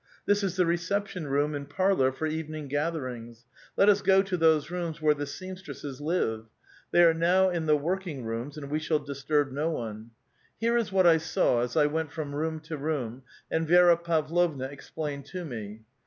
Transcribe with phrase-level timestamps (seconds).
[0.25, 3.45] This is the reception room and par lor for evening gatherings;
[3.77, 6.47] let us go to those rooms where the seamstresses live.
[6.89, 10.09] They are now in the working rooms, and we shall disturb no one."
[10.59, 14.65] Here is what I saw as I went from room to room, and Vi^ra Pavlovna
[14.71, 15.83] explained to me.